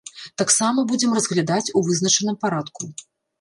Таксама 0.41 0.85
будзем 0.91 1.13
разглядаць 1.17 1.73
у 1.81 1.85
вызначаным 1.91 2.41
парадку. 2.47 2.81